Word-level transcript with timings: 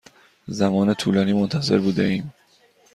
زمان 0.47 0.93
طولانی 0.93 1.33
منتظر 1.33 1.77
بوده 1.79 2.03
ایم. 2.03 2.33